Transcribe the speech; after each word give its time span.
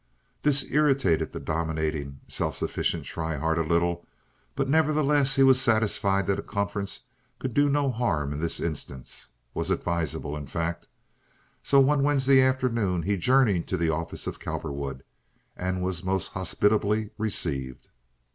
This 0.41 0.63
irritated 0.71 1.31
the 1.31 1.39
dominating, 1.39 2.21
self 2.27 2.57
sufficient 2.57 3.05
Schryhart 3.05 3.59
a 3.59 3.61
little, 3.61 4.03
but 4.55 4.67
nevertheless 4.67 5.35
he 5.35 5.43
was 5.43 5.61
satisfied 5.61 6.25
that 6.25 6.39
a 6.39 6.41
conference 6.41 7.05
could 7.37 7.53
do 7.53 7.69
no 7.69 7.91
harm 7.91 8.33
in 8.33 8.39
this 8.39 8.59
instance—was 8.59 9.69
advisable, 9.69 10.35
in 10.35 10.47
fact. 10.47 10.87
So 11.61 11.79
one 11.79 12.01
Wednesday 12.01 12.41
afternoon 12.41 13.03
he 13.03 13.15
journeyed 13.15 13.67
to 13.67 13.77
the 13.77 13.91
office 13.91 14.25
of 14.25 14.39
Cowperwood, 14.39 15.03
and 15.55 15.83
was 15.83 16.03
most 16.03 16.29
hospitably 16.31 17.11
received. 17.19 17.89